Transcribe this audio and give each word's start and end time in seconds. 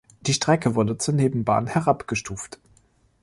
Die 0.21 0.33
Strecke 0.33 0.73
wurde 0.73 0.97
zur 0.97 1.13
Nebenbahn 1.13 1.67
herabgestuft. 1.67 2.57